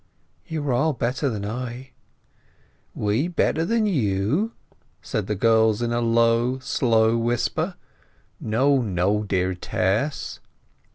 "You 0.47 0.63
are 0.67 0.73
all 0.73 0.93
better 0.93 1.29
than 1.29 1.45
I." 1.45 1.91
"We 2.95 3.27
better 3.27 3.63
than 3.63 3.85
you?" 3.85 4.53
said 5.03 5.27
the 5.27 5.35
girls 5.35 5.83
in 5.83 5.91
a 5.93 6.01
low, 6.01 6.57
slow 6.57 7.15
whisper. 7.19 7.75
"No, 8.39 8.81
no, 8.81 9.21
dear 9.21 9.53
Tess!" 9.53 10.39